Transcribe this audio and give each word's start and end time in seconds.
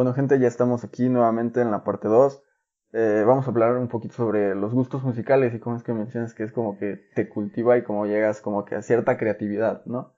Bueno, 0.00 0.14
gente, 0.14 0.38
ya 0.38 0.48
estamos 0.48 0.82
aquí 0.82 1.10
nuevamente 1.10 1.60
en 1.60 1.70
la 1.70 1.84
parte 1.84 2.08
2. 2.08 2.42
Eh, 2.94 3.22
vamos 3.26 3.46
a 3.46 3.50
hablar 3.50 3.76
un 3.76 3.88
poquito 3.88 4.14
sobre 4.14 4.54
los 4.54 4.72
gustos 4.72 5.02
musicales 5.04 5.52
y 5.52 5.58
cómo 5.58 5.76
es 5.76 5.82
que 5.82 5.92
mencionas 5.92 6.32
que 6.32 6.42
es 6.42 6.52
como 6.52 6.78
que 6.78 6.98
te 7.14 7.28
cultiva 7.28 7.76
y 7.76 7.82
cómo 7.82 8.06
llegas 8.06 8.40
como 8.40 8.64
que 8.64 8.76
a 8.76 8.80
cierta 8.80 9.18
creatividad, 9.18 9.84
¿no? 9.84 10.14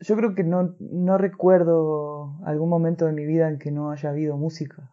Yo 0.00 0.16
creo 0.16 0.34
que 0.34 0.44
no, 0.44 0.76
no 0.80 1.18
recuerdo 1.18 2.38
algún 2.46 2.70
momento 2.70 3.04
de 3.04 3.12
mi 3.12 3.26
vida 3.26 3.50
en 3.50 3.58
que 3.58 3.70
no 3.70 3.90
haya 3.90 4.08
habido 4.08 4.38
música. 4.38 4.90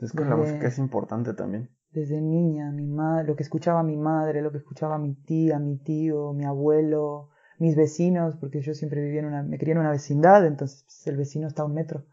Es 0.00 0.12
que 0.12 0.24
la 0.24 0.36
música 0.36 0.66
es 0.66 0.78
importante 0.78 1.34
también. 1.34 1.68
Desde 1.90 2.22
niña, 2.22 2.72
mi 2.72 2.86
madre, 2.86 3.26
lo 3.26 3.36
que 3.36 3.42
escuchaba 3.42 3.82
mi 3.82 3.98
madre, 3.98 4.40
lo 4.40 4.50
que 4.50 4.56
escuchaba 4.56 4.96
mi 4.96 5.14
tía, 5.14 5.58
mi 5.58 5.76
tío, 5.76 6.32
mi 6.32 6.46
abuelo, 6.46 7.28
mis 7.58 7.76
vecinos, 7.76 8.36
porque 8.36 8.62
yo 8.62 8.72
siempre 8.72 9.02
vivía 9.02 9.20
en 9.20 9.26
una, 9.26 9.42
me 9.42 9.58
crié 9.58 9.72
en 9.72 9.80
una 9.80 9.90
vecindad, 9.90 10.46
entonces 10.46 10.84
pues, 10.84 11.06
el 11.06 11.18
vecino 11.18 11.46
está 11.46 11.64
a 11.64 11.66
un 11.66 11.74
metro 11.74 12.06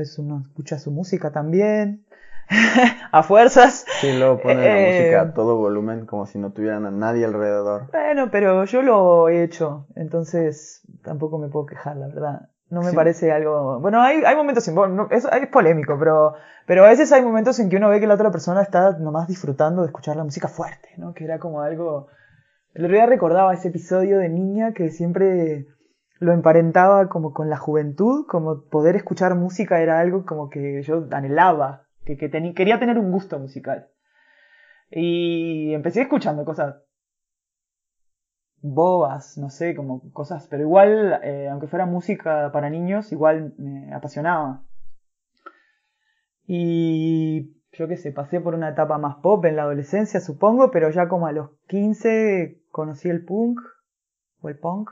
pues 0.00 0.18
uno 0.18 0.40
escucha 0.40 0.78
su 0.78 0.90
música 0.90 1.30
también, 1.30 2.06
a 3.12 3.22
fuerzas. 3.22 3.84
Sí, 4.00 4.16
luego 4.16 4.40
pone 4.40 4.54
la 4.54 4.88
música 4.88 5.20
a 5.20 5.24
eh, 5.24 5.32
todo 5.34 5.58
volumen 5.58 6.06
como 6.06 6.24
si 6.24 6.38
no 6.38 6.52
tuvieran 6.52 6.86
a 6.86 6.90
nadie 6.90 7.26
alrededor. 7.26 7.90
Bueno, 7.92 8.30
pero 8.30 8.64
yo 8.64 8.80
lo 8.80 9.28
he 9.28 9.42
hecho, 9.42 9.88
entonces 9.96 10.80
tampoco 11.02 11.36
me 11.36 11.48
puedo 11.48 11.66
quejar, 11.66 11.98
la 11.98 12.06
verdad. 12.06 12.48
No 12.70 12.80
me 12.80 12.94
parece 12.94 13.30
algo... 13.30 13.78
Bueno, 13.80 14.00
hay, 14.00 14.24
hay 14.24 14.36
momentos... 14.36 14.66
En, 14.68 14.78
es, 15.10 15.26
es, 15.26 15.46
polémico, 15.48 15.98
pero, 15.98 16.32
pero 16.66 16.86
a 16.86 16.88
veces 16.88 17.12
hay 17.12 17.20
momentos 17.20 17.58
en 17.58 17.68
que 17.68 17.76
uno 17.76 17.90
ve 17.90 18.00
que 18.00 18.06
la 18.06 18.14
otra 18.14 18.30
persona 18.30 18.62
está 18.62 18.96
nomás 18.96 19.28
disfrutando 19.28 19.82
de 19.82 19.88
escuchar 19.88 20.16
la 20.16 20.24
música 20.24 20.48
fuerte, 20.48 20.88
¿no? 20.96 21.12
Que 21.12 21.24
era 21.24 21.38
como 21.38 21.60
algo... 21.60 22.06
El 22.72 22.86
otro 22.86 22.96
día 22.96 23.04
recordaba 23.04 23.52
ese 23.52 23.68
episodio 23.68 24.18
de 24.18 24.30
niña 24.30 24.72
que 24.72 24.88
siempre 24.88 25.66
lo 26.20 26.34
emparentaba 26.34 27.08
como 27.08 27.32
con 27.32 27.48
la 27.48 27.56
juventud, 27.56 28.26
como 28.28 28.64
poder 28.64 28.94
escuchar 28.94 29.34
música 29.34 29.80
era 29.80 29.98
algo 30.00 30.26
como 30.26 30.50
que 30.50 30.82
yo 30.82 31.08
anhelaba, 31.10 31.86
que, 32.04 32.18
que 32.18 32.30
quería 32.54 32.78
tener 32.78 32.98
un 32.98 33.10
gusto 33.10 33.38
musical. 33.38 33.88
Y 34.90 35.72
empecé 35.72 36.02
escuchando 36.02 36.44
cosas 36.44 36.76
bobas, 38.60 39.38
no 39.38 39.48
sé, 39.48 39.74
como 39.74 40.12
cosas, 40.12 40.46
pero 40.48 40.62
igual, 40.62 41.20
eh, 41.24 41.48
aunque 41.50 41.68
fuera 41.68 41.86
música 41.86 42.52
para 42.52 42.68
niños, 42.68 43.12
igual 43.12 43.54
me 43.56 43.94
apasionaba. 43.94 44.62
Y 46.46 47.56
yo 47.72 47.88
qué 47.88 47.96
sé, 47.96 48.12
pasé 48.12 48.42
por 48.42 48.54
una 48.54 48.68
etapa 48.68 48.98
más 48.98 49.16
pop 49.22 49.42
en 49.46 49.56
la 49.56 49.62
adolescencia, 49.62 50.20
supongo, 50.20 50.70
pero 50.70 50.90
ya 50.90 51.08
como 51.08 51.26
a 51.26 51.32
los 51.32 51.48
15 51.68 52.60
conocí 52.70 53.08
el 53.08 53.24
punk, 53.24 53.58
o 54.42 54.48
el 54.50 54.58
punk, 54.58 54.90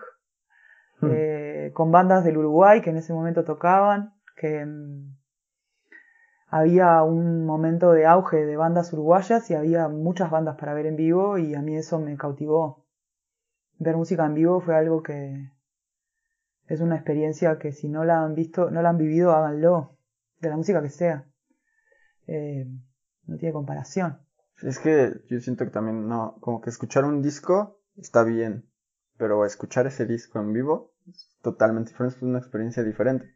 Hmm. 1.00 1.10
Eh, 1.12 1.27
con 1.72 1.92
bandas 1.92 2.24
del 2.24 2.38
Uruguay 2.38 2.80
que 2.80 2.90
en 2.90 2.96
ese 2.96 3.12
momento 3.12 3.44
tocaban, 3.44 4.14
que 4.36 4.64
mm, 4.64 5.16
había 6.48 7.02
un 7.02 7.44
momento 7.44 7.92
de 7.92 8.06
auge 8.06 8.46
de 8.46 8.56
bandas 8.56 8.92
uruguayas 8.92 9.50
y 9.50 9.54
había 9.54 9.88
muchas 9.88 10.30
bandas 10.30 10.56
para 10.56 10.74
ver 10.74 10.86
en 10.86 10.96
vivo 10.96 11.38
y 11.38 11.54
a 11.54 11.62
mí 11.62 11.76
eso 11.76 11.98
me 11.98 12.16
cautivó. 12.16 12.86
Ver 13.78 13.96
música 13.96 14.24
en 14.26 14.34
vivo 14.34 14.60
fue 14.60 14.74
algo 14.74 15.02
que 15.02 15.52
es 16.66 16.80
una 16.80 16.96
experiencia 16.96 17.58
que 17.58 17.72
si 17.72 17.88
no 17.88 18.04
la 18.04 18.22
han 18.22 18.34
visto, 18.34 18.70
no 18.70 18.82
la 18.82 18.90
han 18.90 18.98
vivido, 18.98 19.32
háganlo, 19.32 19.96
de 20.40 20.48
la 20.48 20.56
música 20.56 20.82
que 20.82 20.90
sea. 20.90 21.26
Eh, 22.26 22.66
no 23.26 23.36
tiene 23.36 23.52
comparación. 23.52 24.18
Es 24.62 24.78
que 24.78 25.20
yo 25.28 25.40
siento 25.40 25.64
que 25.64 25.70
también, 25.70 26.08
no, 26.08 26.36
como 26.40 26.60
que 26.60 26.70
escuchar 26.70 27.04
un 27.04 27.22
disco 27.22 27.80
está 27.96 28.24
bien, 28.24 28.68
pero 29.16 29.44
escuchar 29.44 29.86
ese 29.86 30.06
disco 30.06 30.40
en 30.40 30.52
vivo 30.52 30.92
totalmente 31.42 31.90
diferente, 31.90 32.16
es 32.16 32.22
una 32.22 32.38
experiencia 32.38 32.82
diferente. 32.82 33.26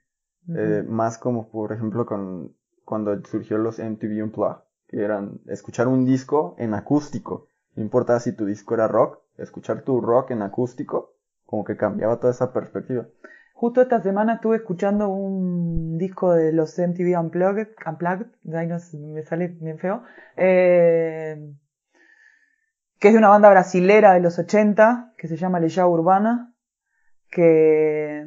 eh, 0.56 0.84
más 0.86 1.18
como, 1.18 1.50
por 1.50 1.72
ejemplo, 1.72 2.04
con 2.04 2.54
cuando 2.84 3.18
surgió 3.24 3.58
los 3.58 3.78
MTV 3.78 4.24
Unplugged, 4.24 4.62
que 4.88 5.02
eran 5.02 5.40
escuchar 5.46 5.88
un 5.88 6.04
disco 6.04 6.54
en 6.58 6.74
acústico. 6.74 7.46
No 7.74 7.82
importa 7.82 8.18
si 8.20 8.32
tu 8.32 8.44
disco 8.44 8.74
era 8.74 8.88
rock, 8.88 9.20
escuchar 9.38 9.82
tu 9.82 10.00
rock 10.00 10.32
en 10.32 10.42
acústico, 10.42 11.14
como 11.46 11.64
que 11.64 11.76
cambiaba 11.76 12.18
toda 12.18 12.32
esa 12.32 12.52
perspectiva. 12.52 13.06
Justo 13.54 13.80
esta 13.80 14.02
semana 14.02 14.34
estuve 14.34 14.56
escuchando 14.56 15.08
un 15.08 15.96
disco 15.96 16.34
de 16.34 16.52
los 16.52 16.76
MTV 16.78 17.18
Unplugged, 17.18 17.68
Unplugged, 17.86 18.26
ahí 18.54 18.66
no, 18.66 18.76
me 19.14 19.22
sale 19.22 19.48
bien 19.48 19.78
feo, 19.78 20.02
eh, 20.36 21.54
que 22.98 23.08
es 23.08 23.14
de 23.14 23.18
una 23.18 23.28
banda 23.28 23.50
brasilera 23.50 24.14
de 24.14 24.20
los 24.20 24.38
80, 24.38 25.14
que 25.16 25.28
se 25.28 25.36
llama 25.36 25.60
Leya 25.60 25.86
Urbana, 25.86 26.51
que 27.32 28.24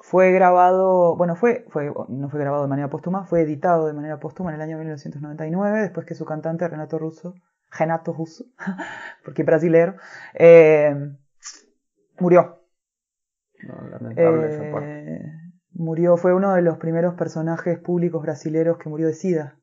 fue 0.00 0.32
grabado, 0.32 1.16
bueno, 1.16 1.36
fue, 1.36 1.64
fue, 1.68 1.92
no 2.08 2.28
fue 2.28 2.40
grabado 2.40 2.64
de 2.64 2.68
manera 2.68 2.90
póstuma, 2.90 3.24
fue 3.24 3.42
editado 3.42 3.86
de 3.86 3.92
manera 3.92 4.18
póstuma 4.18 4.50
en 4.50 4.56
el 4.56 4.62
año 4.62 4.76
1999, 4.76 5.80
después 5.82 6.04
que 6.04 6.16
su 6.16 6.24
cantante 6.24 6.66
Renato 6.66 6.98
Russo, 6.98 7.34
Renato 7.70 8.12
Russo, 8.12 8.44
porque 9.24 9.44
brasilero, 9.44 9.94
eh, 10.34 11.14
murió. 12.18 12.58
lamentable 13.62 14.52
esa 14.52 14.72
parte. 14.72 15.14
Eh, 15.14 15.22
murió, 15.74 16.16
fue 16.16 16.34
uno 16.34 16.54
de 16.54 16.62
los 16.62 16.78
primeros 16.78 17.14
personajes 17.14 17.78
públicos 17.78 18.20
brasileros 18.20 18.78
que 18.78 18.88
murió 18.88 19.06
de 19.06 19.14
SIDA. 19.14 19.56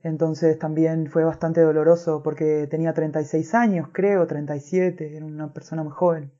Entonces 0.00 0.58
también 0.58 1.08
fue 1.08 1.24
bastante 1.24 1.60
doloroso 1.60 2.22
porque 2.22 2.66
tenía 2.70 2.94
36 2.94 3.54
años, 3.54 3.88
creo, 3.92 4.26
37, 4.26 5.16
era 5.16 5.26
una 5.26 5.52
persona 5.52 5.82
muy 5.82 5.92
joven. 5.92 6.32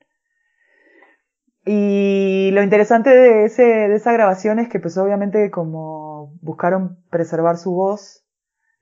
Y 1.71 2.51
lo 2.53 2.62
interesante 2.62 3.11
de, 3.11 3.45
ese, 3.45 3.62
de 3.62 3.95
esa 3.97 4.15
grabación 4.15 4.59
es 4.59 4.71
que 4.71 4.81
pues 4.81 4.97
obviamente 4.97 5.51
como 5.51 6.33
buscaron 6.41 7.05
preservar 7.11 7.59
su 7.59 7.73
voz, 7.73 8.25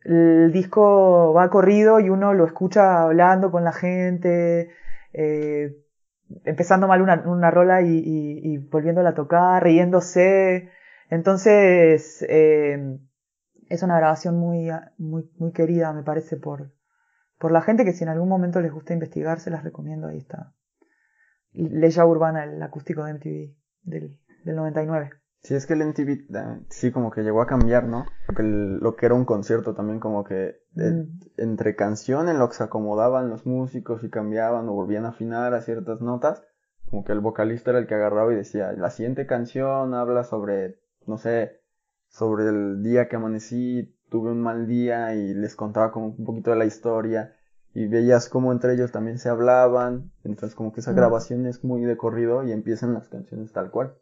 el 0.04 0.52
disco 0.52 1.32
va 1.34 1.50
corrido 1.50 1.98
y 1.98 2.10
uno 2.10 2.32
lo 2.32 2.46
escucha 2.46 3.02
hablando 3.02 3.50
con 3.50 3.64
la 3.64 3.72
gente, 3.72 4.70
eh, 5.12 5.78
empezando 6.44 6.86
mal 6.86 7.02
una, 7.02 7.50
rola 7.50 7.82
y, 7.82 8.56
volviéndola 8.70 9.10
a 9.10 9.14
tocar, 9.14 9.64
riéndose. 9.64 10.70
Entonces, 11.10 12.24
eh, 12.28 13.00
es 13.68 13.82
una 13.82 13.96
grabación 13.96 14.38
muy, 14.38 14.70
muy, 14.96 15.28
muy 15.38 15.50
querida, 15.50 15.92
me 15.92 16.04
parece, 16.04 16.36
por, 16.36 16.70
por 17.36 17.50
la 17.50 17.62
gente 17.62 17.84
que 17.84 17.92
si 17.92 18.04
en 18.04 18.10
algún 18.10 18.28
momento 18.28 18.60
les 18.60 18.72
gusta 18.72 18.94
investigar, 18.94 19.40
se 19.40 19.50
las 19.50 19.64
recomiendo. 19.64 20.06
Ahí 20.06 20.18
está. 20.18 20.52
Leya 21.56 22.04
Urbana, 22.04 22.44
el 22.44 22.62
acústico 22.62 23.04
de 23.04 23.14
MTV 23.14 23.54
del, 23.82 24.18
del 24.44 24.56
99. 24.56 25.10
Sí, 25.42 25.54
es 25.54 25.64
que 25.66 25.74
el 25.74 25.86
MTV 25.86 26.10
eh, 26.10 26.60
sí 26.70 26.90
como 26.90 27.12
que 27.12 27.22
llegó 27.22 27.40
a 27.40 27.46
cambiar, 27.46 27.84
¿no? 27.84 28.04
Porque 28.26 28.42
lo 28.42 28.96
que 28.96 29.06
era 29.06 29.14
un 29.14 29.24
concierto 29.24 29.74
también 29.74 30.00
como 30.00 30.24
que 30.24 30.60
mm. 30.74 31.40
entre 31.40 31.76
canción 31.76 32.28
en 32.28 32.40
lo 32.40 32.48
que 32.48 32.56
se 32.56 32.64
acomodaban 32.64 33.30
los 33.30 33.46
músicos 33.46 34.02
y 34.02 34.10
cambiaban 34.10 34.68
o 34.68 34.72
volvían 34.72 35.04
a 35.04 35.10
afinar 35.10 35.54
a 35.54 35.62
ciertas 35.62 36.00
notas, 36.00 36.42
como 36.90 37.04
que 37.04 37.12
el 37.12 37.20
vocalista 37.20 37.70
era 37.70 37.78
el 37.78 37.86
que 37.86 37.94
agarraba 37.94 38.32
y 38.32 38.36
decía, 38.36 38.72
la 38.72 38.90
siguiente 38.90 39.26
canción 39.26 39.94
habla 39.94 40.24
sobre, 40.24 40.80
no 41.06 41.16
sé, 41.16 41.60
sobre 42.08 42.48
el 42.48 42.82
día 42.82 43.08
que 43.08 43.14
amanecí, 43.14 43.96
tuve 44.08 44.32
un 44.32 44.42
mal 44.42 44.66
día 44.66 45.14
y 45.14 45.32
les 45.32 45.54
contaba 45.54 45.92
como 45.92 46.06
un 46.06 46.24
poquito 46.24 46.50
de 46.50 46.56
la 46.56 46.64
historia 46.64 47.35
y 47.76 47.88
veías 47.88 48.30
como 48.30 48.52
entre 48.52 48.72
ellos 48.72 48.90
también 48.90 49.18
se 49.18 49.28
hablaban, 49.28 50.10
entonces 50.24 50.56
como 50.56 50.72
que 50.72 50.80
esa 50.80 50.94
grabación 50.94 51.44
es 51.44 51.62
muy 51.62 51.82
de 51.82 51.98
corrido 51.98 52.42
y 52.42 52.50
empiezan 52.50 52.94
las 52.94 53.10
canciones 53.10 53.52
tal 53.52 53.70
cual. 53.70 53.92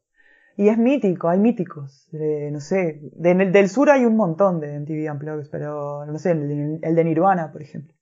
Y 0.56 0.68
es 0.68 0.78
mítico, 0.78 1.28
hay 1.28 1.40
míticos, 1.40 2.08
no 2.12 2.60
sé, 2.60 3.00
del 3.16 3.68
sur 3.68 3.90
hay 3.90 4.04
un 4.04 4.14
montón 4.14 4.60
de 4.60 4.78
MTV 4.78 5.10
Unplugged, 5.10 5.50
pero 5.50 6.06
no 6.06 6.16
sé, 6.20 6.30
el, 6.30 6.94
de 6.94 7.04
Nirvana, 7.04 7.50
por 7.50 7.62
ejemplo. 7.62 7.92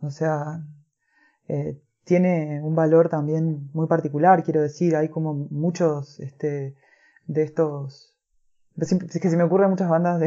O 0.00 0.10
sea, 0.10 0.64
eh, 1.46 1.80
tiene 2.02 2.60
un 2.60 2.74
valor 2.74 3.08
también 3.08 3.70
muy 3.72 3.86
particular, 3.86 4.42
quiero 4.42 4.62
decir, 4.62 4.96
hay 4.96 5.08
como 5.08 5.32
muchos 5.32 6.18
este, 6.18 6.74
de 7.28 7.42
estos 7.44 8.18
es 8.80 9.20
que 9.20 9.30
se 9.30 9.36
me 9.36 9.44
ocurren 9.44 9.70
muchas 9.70 9.88
bandas 9.88 10.18
de, 10.18 10.26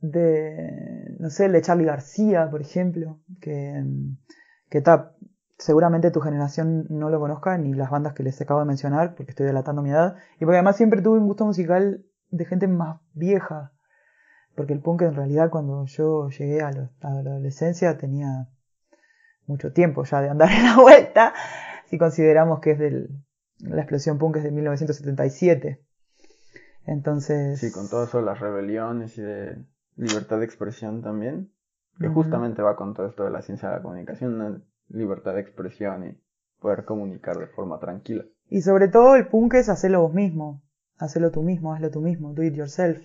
de, 0.00 1.16
no 1.18 1.30
sé, 1.30 1.48
de 1.48 1.62
Charlie 1.62 1.86
García, 1.86 2.48
por 2.50 2.60
ejemplo, 2.60 3.20
que, 3.40 3.84
que 4.68 4.78
está, 4.78 5.14
seguramente 5.58 6.10
tu 6.10 6.20
generación 6.20 6.86
no 6.90 7.10
lo 7.10 7.20
conozca, 7.20 7.56
ni 7.58 7.74
las 7.74 7.90
bandas 7.90 8.12
que 8.14 8.22
les 8.22 8.40
acabo 8.40 8.60
de 8.60 8.66
mencionar, 8.66 9.14
porque 9.14 9.30
estoy 9.30 9.46
delatando 9.46 9.82
mi 9.82 9.90
edad, 9.90 10.16
y 10.36 10.40
porque 10.40 10.56
además 10.56 10.76
siempre 10.76 11.02
tuve 11.02 11.18
un 11.18 11.26
gusto 11.26 11.46
musical 11.46 12.04
de 12.30 12.44
gente 12.44 12.68
más 12.68 13.00
vieja, 13.14 13.72
porque 14.54 14.72
el 14.72 14.80
punk 14.80 15.02
en 15.02 15.14
realidad 15.14 15.50
cuando 15.50 15.84
yo 15.86 16.28
llegué 16.28 16.62
a, 16.62 16.70
la 16.72 16.90
adolescencia 17.00 17.98
tenía 17.98 18.48
mucho 19.46 19.72
tiempo 19.72 20.04
ya 20.04 20.20
de 20.20 20.28
andar 20.28 20.50
en 20.52 20.64
la 20.64 20.76
vuelta, 20.76 21.34
si 21.86 21.98
consideramos 21.98 22.60
que 22.60 22.72
es 22.72 22.78
del, 22.78 23.08
la 23.60 23.82
explosión 23.82 24.18
punk 24.18 24.36
es 24.36 24.44
de 24.44 24.50
1977. 24.50 25.82
Entonces... 26.84 27.58
Sí, 27.58 27.72
con 27.72 27.88
todo 27.88 28.04
eso 28.04 28.20
las 28.20 28.38
rebeliones 28.38 29.18
y 29.18 29.22
de 29.22 29.56
libertad 29.96 30.38
de 30.38 30.44
expresión 30.44 31.02
también, 31.02 31.52
que 31.98 32.08
justamente 32.08 32.62
va 32.62 32.76
con 32.76 32.94
todo 32.94 33.06
esto 33.06 33.24
de 33.24 33.30
la 33.30 33.42
ciencia 33.42 33.68
de 33.68 33.76
la 33.76 33.82
comunicación, 33.82 34.34
una 34.34 34.62
libertad 34.88 35.34
de 35.34 35.40
expresión 35.40 36.08
y 36.08 36.18
poder 36.60 36.84
comunicar 36.84 37.36
de 37.38 37.46
forma 37.46 37.78
tranquila. 37.78 38.24
Y 38.48 38.62
sobre 38.62 38.88
todo 38.88 39.16
el 39.16 39.28
punk 39.28 39.54
es 39.54 39.68
hacerlo 39.68 40.02
vos 40.02 40.14
mismo. 40.14 40.62
hacelo 40.98 41.30
tú 41.30 41.42
mismo, 41.42 41.74
hazlo 41.74 41.90
tú 41.90 42.00
mismo, 42.00 42.32
do 42.32 42.42
it 42.42 42.54
yourself. 42.54 42.98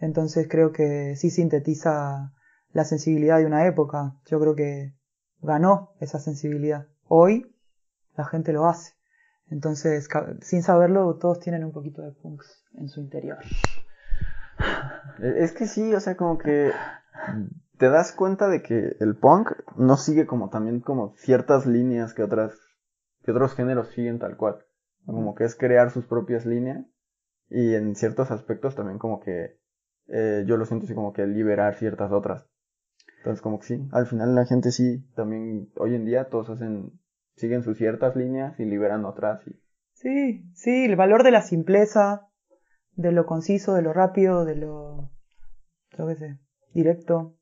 Entonces 0.00 0.48
creo 0.48 0.72
que 0.72 1.14
sí 1.16 1.30
sintetiza 1.30 2.32
la 2.72 2.84
sensibilidad 2.84 3.38
de 3.38 3.46
una 3.46 3.66
época. 3.66 4.16
Yo 4.26 4.40
creo 4.40 4.56
que 4.56 4.94
ganó 5.40 5.92
esa 6.00 6.18
sensibilidad. 6.18 6.88
Hoy 7.06 7.54
la 8.16 8.24
gente 8.24 8.52
lo 8.52 8.66
hace. 8.66 8.94
Entonces, 9.50 10.08
sin 10.40 10.62
saberlo, 10.62 11.18
todos 11.18 11.38
tienen 11.38 11.64
un 11.64 11.72
poquito 11.72 12.02
de 12.02 12.12
punks 12.12 12.64
en 12.74 12.88
su 12.88 13.00
interior. 13.00 13.38
Es 15.20 15.52
que 15.52 15.66
sí, 15.66 15.94
o 15.94 16.00
sea, 16.00 16.16
como 16.16 16.38
que 16.38 16.72
te 17.78 17.88
das 17.88 18.12
cuenta 18.12 18.48
de 18.48 18.62
que 18.62 18.96
el 19.00 19.16
punk 19.16 19.52
no 19.76 19.96
sigue 19.96 20.26
como 20.26 20.50
también 20.50 20.80
como 20.80 21.14
ciertas 21.16 21.66
líneas 21.66 22.14
que 22.14 22.22
otras 22.22 22.52
que 23.24 23.30
otros 23.30 23.54
géneros 23.54 23.88
siguen 23.88 24.18
tal 24.18 24.36
cual. 24.36 24.64
Como 25.06 25.34
que 25.34 25.44
es 25.44 25.56
crear 25.56 25.90
sus 25.90 26.06
propias 26.06 26.46
líneas 26.46 26.86
y 27.48 27.74
en 27.74 27.96
ciertos 27.96 28.30
aspectos 28.30 28.76
también 28.76 28.98
como 28.98 29.20
que 29.20 29.58
eh, 30.08 30.44
yo 30.46 30.56
lo 30.56 30.64
siento 30.64 30.86
así 30.86 30.94
como 30.94 31.12
que 31.12 31.26
liberar 31.26 31.74
ciertas 31.74 32.12
otras. 32.12 32.46
Entonces 33.18 33.42
como 33.42 33.58
que 33.58 33.66
sí, 33.66 33.88
al 33.92 34.06
final 34.06 34.34
la 34.34 34.46
gente 34.46 34.70
sí, 34.70 35.04
también 35.14 35.70
hoy 35.76 35.94
en 35.94 36.04
día 36.04 36.28
todos 36.28 36.50
hacen, 36.50 37.00
siguen 37.36 37.62
sus 37.62 37.78
ciertas 37.78 38.16
líneas 38.16 38.58
y 38.58 38.64
liberan 38.64 39.04
otras. 39.04 39.42
Sí, 39.92 40.44
sí, 40.54 40.84
el 40.84 40.96
valor 40.96 41.22
de 41.22 41.30
la 41.30 41.42
simpleza, 41.42 42.28
de 42.94 43.12
lo 43.12 43.26
conciso, 43.26 43.74
de 43.74 43.82
lo 43.82 43.92
rápido, 43.92 44.44
de 44.44 44.56
lo, 44.56 45.10
yo 45.96 46.06
qué 46.06 46.16
sé, 46.16 46.38
directo, 46.72 47.36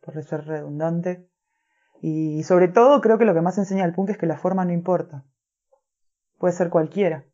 por 0.00 0.22
ser 0.22 0.44
redundante. 0.44 1.28
Y 2.00 2.42
sobre 2.42 2.68
todo 2.68 3.00
creo 3.00 3.18
que 3.18 3.24
lo 3.24 3.34
que 3.34 3.40
más 3.40 3.58
enseña 3.58 3.84
el 3.84 3.94
punk 3.94 4.10
es 4.10 4.18
que 4.18 4.26
la 4.26 4.36
forma 4.36 4.64
no 4.64 4.72
importa. 4.72 5.24
Puede 6.38 6.52
ser 6.52 6.70
cualquiera. 6.70 7.24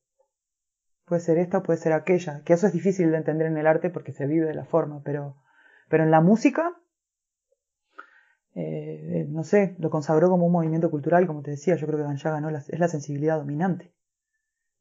Puede 1.07 1.23
ser 1.23 1.39
esta, 1.39 1.63
puede 1.63 1.79
ser 1.79 1.95
aquella. 1.95 2.43
Que 2.45 2.53
eso 2.53 2.67
es 2.67 2.75
difícil 2.75 3.11
de 3.11 3.17
entender 3.17 3.47
en 3.47 3.57
el 3.57 3.67
arte 3.67 3.89
porque 3.89 4.13
se 4.13 4.27
vive 4.27 4.47
de 4.47 4.55
la 4.55 4.67
forma. 4.67 5.01
Pero, 5.03 5.37
pero 5.89 6.05
en 6.05 6.11
la 6.11 6.21
música, 6.21 6.77
eh, 8.55 9.27
no 9.31 9.43
sé, 9.43 9.75
lo 9.79 9.89
consagró 9.89 10.29
como 10.29 10.45
un 10.45 10.53
movimiento 10.53 10.91
cultural, 10.91 11.27
como 11.27 11.41
te 11.41 11.53
decía. 11.53 11.77
Yo 11.77 11.87
creo 11.87 11.99
que 11.99 12.05
Ganja 12.05 12.31
ganó, 12.31 12.51
es 12.51 12.79
la 12.79 12.89
sensibilidad 12.89 13.39
dominante. 13.39 13.95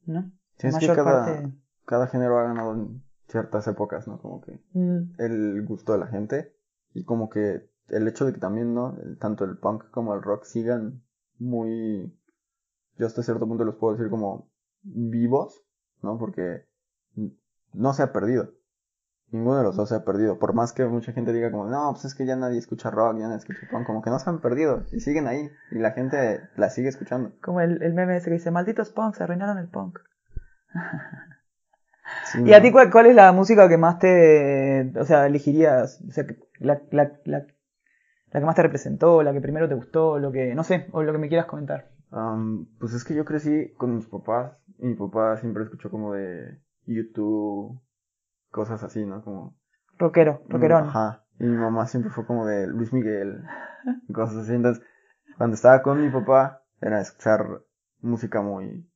¿No? 0.05 0.29
Sí, 0.57 0.67
es 0.67 0.77
que 0.77 0.87
cada, 0.87 1.49
cada 1.87 2.07
género 2.07 2.37
ha 2.37 2.43
ganado 2.43 2.73
en 2.73 3.01
ciertas 3.29 3.67
épocas, 3.67 4.07
¿no? 4.07 4.19
Como 4.21 4.41
que 4.41 4.59
mm. 4.73 5.13
el 5.19 5.65
gusto 5.65 5.93
de 5.93 5.99
la 5.99 6.07
gente 6.07 6.53
y 6.93 7.05
como 7.05 7.29
que 7.29 7.69
el 7.87 8.07
hecho 8.07 8.25
de 8.25 8.33
que 8.33 8.39
también, 8.39 8.73
¿no? 8.73 8.97
Tanto 9.19 9.45
el 9.45 9.57
punk 9.57 9.89
como 9.89 10.13
el 10.13 10.21
rock 10.21 10.43
sigan 10.43 11.01
muy, 11.39 12.13
yo 12.97 13.07
hasta 13.07 13.23
cierto 13.23 13.47
punto 13.47 13.63
los 13.63 13.77
puedo 13.77 13.95
decir 13.95 14.09
como 14.09 14.51
vivos, 14.83 15.63
¿no? 16.01 16.17
Porque 16.17 16.65
no 17.73 17.93
se 17.93 18.03
ha 18.03 18.11
perdido. 18.11 18.53
Ninguno 19.29 19.57
de 19.57 19.63
los 19.63 19.75
dos 19.75 19.89
se 19.89 19.95
ha 19.95 20.05
perdido. 20.05 20.39
Por 20.39 20.53
más 20.53 20.73
que 20.73 20.85
mucha 20.85 21.11
gente 21.13 21.33
diga 21.33 21.51
como, 21.51 21.69
no, 21.69 21.91
pues 21.91 22.05
es 22.05 22.15
que 22.15 22.25
ya 22.25 22.35
nadie 22.35 22.59
escucha 22.59 22.89
rock, 22.89 23.17
ya 23.17 23.27
nadie 23.27 23.37
escucha 23.37 23.67
punk, 23.71 23.85
como 23.85 24.01
que 24.01 24.09
no 24.09 24.19
se 24.19 24.29
han 24.29 24.41
perdido 24.41 24.83
y 24.91 24.99
siguen 24.99 25.27
ahí 25.27 25.49
y 25.71 25.79
la 25.79 25.91
gente 25.91 26.41
la 26.57 26.69
sigue 26.69 26.89
escuchando. 26.89 27.31
Como 27.41 27.61
el, 27.61 27.81
el 27.81 27.93
meme 27.93 28.17
ese 28.17 28.25
que 28.29 28.35
dice, 28.35 28.51
malditos 28.51 28.91
punks, 28.91 29.21
arruinaron 29.21 29.57
el 29.57 29.69
punk. 29.69 29.99
¿Y 32.45 32.53
a 32.53 32.62
ti 32.62 32.71
cuál, 32.71 32.91
cuál, 32.91 33.07
es 33.07 33.15
la 33.15 33.31
música 33.31 33.68
que 33.69 33.77
más 33.77 34.00
te, 34.00 34.91
o 35.00 35.06
sea, 35.06 35.25
elegirías? 35.25 36.01
O 36.07 36.12
sea, 36.12 36.25
la, 36.59 36.81
la, 36.91 37.12
la, 37.25 37.45
la 38.31 38.39
que 38.39 38.45
más 38.45 38.56
te 38.56 38.63
representó, 38.63 39.24
la 39.24 39.33
que 39.33 39.41
primero 39.41 39.68
te 39.68 39.75
gustó, 39.75 40.19
lo 40.19 40.31
que, 40.31 40.53
no 40.56 40.63
sé, 40.63 40.88
o 40.91 41.03
lo 41.03 41.12
que 41.12 41.18
me 41.18 41.29
quieras 41.29 41.47
comentar. 41.47 41.89
pues 42.79 42.94
es 42.94 43.03
que 43.03 43.15
yo 43.15 43.25
crecí 43.25 43.74
con 43.77 43.95
mis 43.95 44.07
papás 44.07 44.57
y 44.79 44.88
mi 44.88 44.95
papá 44.95 45.38
siempre 45.38 45.63
escuchó 45.63 45.89
como 45.89 46.13
de 46.13 46.59
YouTube, 46.85 47.79
cosas 48.51 48.83
así, 48.83 49.06
¿no? 49.06 49.23
Como... 49.23 49.57
Rockero, 49.97 50.41
mm, 50.47 50.51
rockerón. 50.51 50.83
Ajá. 50.85 51.23
Y 51.39 51.45
mi 51.45 51.57
mamá 51.57 51.85
siempre 51.88 52.12
fue 52.12 52.25
como 52.25 52.45
de 52.45 52.68
Luis 52.68 52.94
Miguel, 52.94 53.44
cosas 54.13 54.38
así. 54.38 54.53
Entonces, 54.53 54.83
cuando 55.38 55.56
estaba 55.56 55.81
con 55.81 56.01
mi 56.01 56.09
papá, 56.09 56.63
era 56.81 57.01
escuchar 57.01 57.62
música 58.01 58.41
muy, 58.41 58.88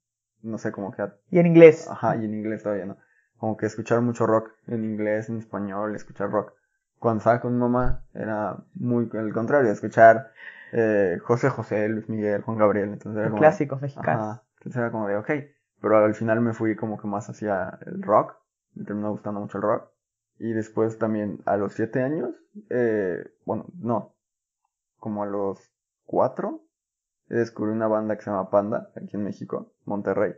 no 0.41 0.57
sé, 0.57 0.71
como 0.71 0.91
que... 0.91 1.03
Y 1.29 1.39
en 1.39 1.47
inglés. 1.47 1.87
Ajá, 1.89 2.15
y 2.15 2.25
en 2.25 2.33
inglés 2.33 2.63
todavía, 2.63 2.85
¿no? 2.85 2.97
Como 3.41 3.57
que 3.57 3.65
escuchar 3.65 3.99
mucho 3.99 4.25
rock 4.25 4.51
en 4.67 4.85
inglés, 4.85 5.27
en 5.27 5.39
español, 5.39 5.93
escuchar 5.95 6.31
rock 6.31 6.53
cuando 7.01 7.17
estaba 7.17 7.41
con 7.41 7.53
mi 7.55 7.59
mamá 7.59 8.03
era 8.13 8.57
muy 8.75 9.09
el 9.13 9.33
contrario, 9.33 9.71
escuchar 9.71 10.31
eh, 10.71 11.17
José 11.23 11.49
José, 11.49 11.89
Luis 11.89 12.07
Miguel, 12.07 12.43
Juan 12.43 12.59
Gabriel. 12.59 12.89
Entonces 12.93 13.21
era 13.21 13.29
como, 13.29 13.39
clásicos 13.39 13.81
mexicanos. 13.81 14.39
entonces 14.59 14.79
era 14.79 14.91
como 14.91 15.07
de, 15.07 15.17
ok, 15.17 15.31
pero 15.81 15.97
al 15.97 16.13
final 16.13 16.41
me 16.41 16.53
fui 16.53 16.75
como 16.75 16.99
que 16.99 17.07
más 17.07 17.27
hacia 17.27 17.79
el 17.87 18.03
rock, 18.03 18.35
me 18.75 18.85
terminó 18.85 19.09
gustando 19.09 19.39
mucho 19.39 19.57
el 19.57 19.63
rock. 19.63 19.89
Y 20.37 20.53
después 20.53 20.99
también 20.99 21.39
a 21.47 21.57
los 21.57 21.73
siete 21.73 22.03
años, 22.03 22.35
eh, 22.69 23.33
bueno, 23.45 23.65
no, 23.79 24.13
como 24.97 25.23
a 25.23 25.25
los 25.25 25.73
cuatro, 26.05 26.61
descubrí 27.29 27.71
una 27.71 27.87
banda 27.87 28.15
que 28.15 28.21
se 28.21 28.29
llama 28.29 28.51
Panda, 28.51 28.91
aquí 28.95 29.17
en 29.17 29.23
México, 29.23 29.73
Monterrey. 29.85 30.35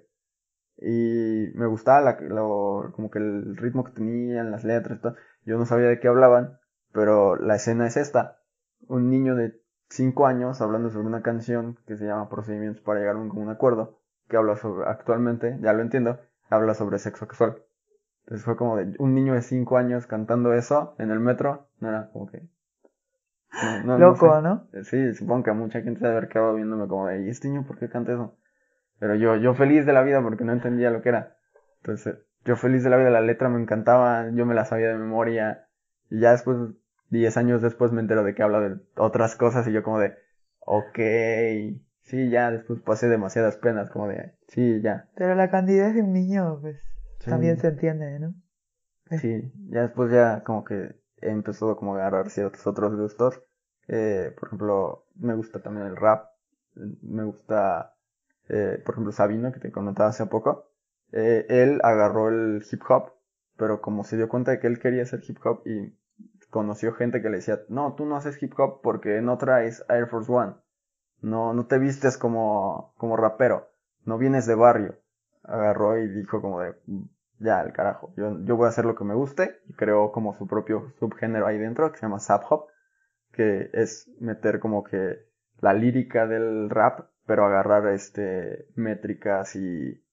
Y 0.78 1.52
me 1.56 1.68
gustaba 1.68 2.02
la, 2.02 2.20
lo, 2.22 2.92
como 2.96 3.10
que 3.10 3.20
el 3.20 3.56
ritmo 3.56 3.84
que 3.84 3.92
tenían, 3.92 4.52
las 4.52 4.64
letras 4.64 5.00
y 5.00 5.02
todo. 5.02 5.16
Yo 5.46 5.58
no 5.58 5.66
sabía 5.66 5.88
de 5.88 6.00
qué 6.00 6.08
hablaban, 6.08 6.58
pero 6.92 7.36
la 7.36 7.56
escena 7.56 7.88
es 7.88 7.98
esta. 7.98 8.40
Un 8.88 9.10
niño 9.10 9.36
de 9.36 9.62
5 9.90 10.25
años 10.25 10.62
hablando 10.62 10.90
sobre 10.90 11.08
una 11.08 11.22
canción 11.22 11.78
que 11.86 11.98
se 11.98 12.06
llama 12.06 12.30
Procedimientos 12.30 12.81
para 12.81 13.00
llegar 13.00 13.16
a 13.16 13.20
un 13.20 13.50
acuerdo, 13.50 14.00
que 14.28 14.38
habla 14.38 14.56
sobre, 14.56 14.88
actualmente, 14.90 15.58
ya 15.62 15.74
lo 15.74 15.81
entiendo, 15.81 16.20
habla 16.50 16.74
sobre 16.74 17.00
sexo 17.00 17.28
casual. 17.28 17.62
Entonces 18.22 18.46
fue 18.46 18.56
como 18.56 18.78
de 18.78 18.96
un 19.00 19.14
niño 19.14 19.34
de 19.34 19.42
5 19.42 19.78
años 19.78 20.08
cantando 20.08 20.54
eso 20.54 20.96
en 20.98 21.12
el 21.12 21.20
metro, 21.20 21.68
no 21.80 21.90
era 21.90 22.10
como 22.12 22.28
que... 22.28 22.42
Loco, 23.86 24.42
¿no? 24.42 24.68
Sí, 24.84 25.14
supongo 25.14 25.44
que 25.44 25.52
a 25.52 25.54
mucha 25.54 25.81
gente 25.81 26.00
debe 26.00 26.18
haber 26.18 26.30
quedado 26.30 26.56
viéndome 26.56 26.88
como 26.88 27.08
de, 27.08 27.22
¿y 27.22 27.30
este 27.30 27.50
niño 27.50 27.66
por 27.68 27.78
qué 27.78 27.88
canta 27.88 28.14
eso? 28.14 28.36
Pero 29.00 29.16
yo, 29.16 29.36
yo 29.36 29.54
feliz 29.54 29.86
de 29.86 29.94
la 29.94 30.04
vida 30.04 30.22
porque 30.22 30.44
no 30.44 30.54
entendía 30.54 30.92
lo 30.92 31.01
que 31.01 31.10
era. 31.10 31.36
Entonces, 31.81 32.18
yo 32.45 32.56
feliz 32.56 32.84
de 32.84 32.90
la 32.90 32.98
vida, 32.98 33.10
la 33.10 33.22
letra 33.22 33.50
me 33.50 33.62
encantaba, 33.62 34.30
yo 34.31 34.45
me 34.45 34.56
la 34.56 34.66
sabía 34.66 34.90
de 34.90 34.98
memoria. 34.98 35.68
Y 36.10 36.19
ya 36.19 36.31
después, 36.31 36.57
diez 37.10 37.38
años 37.38 37.62
después 37.62 37.92
me 37.92 38.01
entero 38.01 38.24
de 38.24 38.34
que 38.36 38.44
habla 38.44 38.60
de 38.60 38.78
otras 38.95 39.36
cosas 39.36 39.68
y 39.68 39.72
yo 39.72 39.84
como 39.84 40.00
de, 40.00 40.16
ok, 40.60 41.00
sí, 42.01 42.30
ya, 42.30 42.51
después 42.51 42.80
pasé 42.81 43.07
demasiadas 43.07 43.57
penas, 43.57 43.90
como 43.90 44.07
de, 44.07 44.34
sí, 44.48 44.81
ya. 44.81 45.07
Pero 45.16 45.36
la 45.36 45.50
candidez 45.50 45.96
de 45.96 46.01
un 46.01 46.13
niño, 46.13 46.60
pues, 46.62 46.78
también 47.25 47.57
se 47.57 47.67
entiende, 47.67 48.20
¿no? 48.20 48.34
Sí, 49.20 49.51
ya 49.70 49.82
después 49.84 50.12
ya 50.12 50.44
como 50.44 50.63
que 50.63 50.96
he 51.22 51.29
empezado 51.29 51.77
como 51.77 51.96
a 51.96 52.00
agarrar 52.00 52.29
ciertos 52.29 52.65
otros 52.67 52.96
gustos. 52.96 53.41
Eh, 53.88 54.34
por 54.39 54.48
ejemplo, 54.48 55.06
me 55.15 55.36
gusta 55.36 55.62
también 55.62 55.88
el 55.88 55.96
rap, 55.96 56.29
me 57.01 57.24
gusta, 57.25 57.92
eh, 58.53 58.81
por 58.86 58.95
ejemplo, 58.95 59.12
Sabino, 59.12 59.51
que 59.51 59.60
te 59.60 59.72
comentaba 59.72 60.10
hace 60.10 60.25
poco 60.25 60.74
eh, 61.13 61.45
él 61.48 61.79
agarró 61.83 62.29
el 62.29 62.65
hip 62.69 62.81
hop, 62.89 63.13
pero 63.55 63.81
como 63.81 64.03
se 64.03 64.17
dio 64.17 64.27
cuenta 64.27 64.51
de 64.51 64.60
que 64.60 64.67
él 64.67 64.79
quería 64.79 65.03
hacer 65.03 65.22
hip 65.27 65.38
hop 65.45 65.62
y 65.65 65.95
conoció 66.50 66.93
gente 66.93 67.22
que 67.22 67.29
le 67.29 67.38
decía, 67.38 67.60
no, 67.69 67.93
tú 67.93 68.05
no 68.05 68.15
haces 68.15 68.41
hip 68.41 68.60
hop 68.60 68.81
porque 68.81 69.22
no 69.22 69.38
traes 69.38 69.86
Air 69.89 70.07
Force 70.07 70.31
One, 70.31 70.55
no, 71.22 71.53
no 71.53 71.67
te 71.67 71.77
vistes 71.77 72.17
como, 72.17 72.93
como 72.98 73.15
rapero, 73.15 73.69
no 74.05 74.17
vienes 74.17 74.48
de 74.48 74.55
barrio. 74.55 74.95
Agarró 75.43 75.98
y 76.00 76.07
dijo 76.07 76.41
como 76.41 76.62
de, 76.62 76.74
ya, 77.39 77.62
el 77.62 77.74
carajo, 77.74 78.13
yo, 78.17 78.39
yo 78.43 78.55
voy 78.55 78.65
a 78.65 78.69
hacer 78.69 78.86
lo 78.86 78.95
que 78.95 79.03
me 79.03 79.13
guste. 79.13 79.60
Y 79.67 79.74
creó 79.74 80.12
como 80.12 80.33
su 80.36 80.48
propio 80.48 80.93
subgénero 81.00 81.45
ahí 81.45 81.57
dentro 81.57 81.91
que 81.91 81.98
se 81.98 82.05
llama 82.05 82.19
Sub 82.19 82.41
Hop, 82.50 82.67
que 83.33 83.69
es 83.74 84.10
meter 84.19 84.60
como 84.60 84.83
que 84.83 85.27
la 85.60 85.74
lírica 85.74 86.27
del 86.27 86.69
rap, 86.69 87.07
pero 87.25 87.46
agarrar 87.46 87.88
este 87.88 88.68
métricas 88.75 89.56
y 89.56 90.03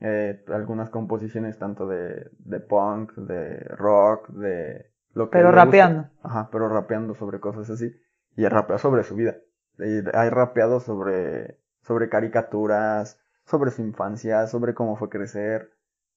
eh, 0.00 0.44
algunas 0.48 0.90
composiciones 0.90 1.58
tanto 1.58 1.86
de, 1.86 2.30
de 2.38 2.60
punk, 2.60 3.14
de 3.14 3.58
rock, 3.76 4.28
de 4.28 4.90
lo 5.14 5.30
que 5.30 5.38
Pero 5.38 5.50
rapeando. 5.50 6.08
Ajá, 6.22 6.48
pero 6.52 6.68
rapeando 6.68 7.14
sobre 7.14 7.40
cosas 7.40 7.68
así. 7.70 7.94
Y 8.36 8.46
rapea 8.46 8.78
sobre 8.78 9.02
su 9.02 9.16
vida. 9.16 9.36
Y 9.78 10.02
hay 10.14 10.30
rapeado 10.30 10.80
sobre, 10.80 11.58
sobre 11.82 12.08
caricaturas, 12.08 13.18
sobre 13.44 13.70
su 13.70 13.82
infancia, 13.82 14.46
sobre 14.46 14.74
cómo 14.74 14.96
fue 14.96 15.08
crecer. 15.08 15.72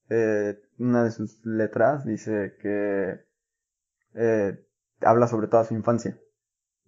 Eh, 0.09 0.61
una 0.77 1.03
de 1.03 1.11
sus 1.11 1.43
letras 1.45 2.05
dice 2.05 2.55
que 2.61 3.21
eh, 4.13 4.65
habla 4.99 5.27
sobre 5.27 5.47
toda 5.47 5.63
su 5.63 5.73
infancia. 5.73 6.17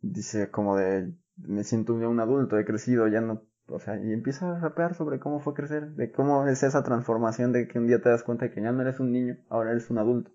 Dice 0.01 0.51
como 0.51 0.77
de 0.77 1.13
me 1.37 1.63
siento 1.63 1.99
ya 1.99 2.07
un 2.07 2.19
adulto, 2.19 2.59
he 2.59 2.65
crecido, 2.65 3.07
ya 3.07 3.21
no 3.21 3.41
o 3.67 3.79
sea, 3.79 3.97
y 3.97 4.11
empieza 4.11 4.55
a 4.55 4.59
rapear 4.59 4.93
sobre 4.93 5.19
cómo 5.19 5.39
fue 5.39 5.53
crecer, 5.53 5.91
de 5.91 6.11
cómo 6.11 6.47
es 6.47 6.63
esa 6.63 6.83
transformación 6.83 7.51
de 7.51 7.67
que 7.67 7.79
un 7.79 7.87
día 7.87 8.01
te 8.01 8.09
das 8.09 8.23
cuenta 8.23 8.45
de 8.45 8.51
que 8.51 8.61
ya 8.61 8.71
no 8.71 8.81
eres 8.81 8.99
un 8.99 9.11
niño, 9.11 9.37
ahora 9.49 9.71
eres 9.71 9.89
un 9.89 9.97
adulto. 9.97 10.31